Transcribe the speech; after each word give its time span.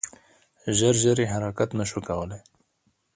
ژر 0.77 0.95
ژر 1.03 1.17
یې 1.23 1.31
حرکت 1.33 1.69
نه 1.79 1.85
شو 1.89 1.99
کولای. 2.07 2.41